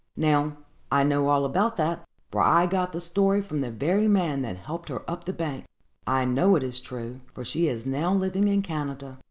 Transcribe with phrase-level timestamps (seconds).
[0.17, 0.57] Now,
[0.91, 4.57] I know all about that, for I got the story from the very man that
[4.65, 5.65] helped her up the bank.
[6.07, 9.19] I know it is true, for she is now living in Canada."